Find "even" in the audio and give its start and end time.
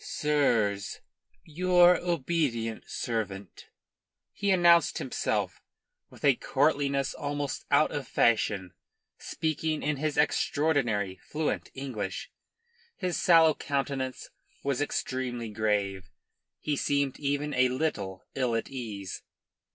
17.19-17.53